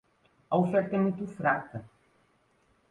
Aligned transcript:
A 0.49 0.57
oferta 0.57 0.95
é 0.95 0.99
muito 0.99 1.27
fraca. 1.27 1.85